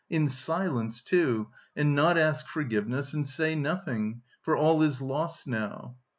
in 0.09 0.27
silence, 0.27 1.03
too... 1.03 1.47
and 1.75 1.93
not 1.93 2.17
ask 2.17 2.47
forgiveness, 2.47 3.13
and 3.13 3.27
say 3.27 3.53
nothing... 3.53 4.19
for 4.41 4.57
all 4.57 4.81
is 4.81 4.99
lost 4.99 5.45
now!" 5.45 5.95